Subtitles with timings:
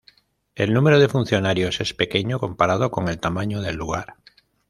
[0.55, 4.15] El número de funcionarios es pequeño, comparado con el tamaño del lugar.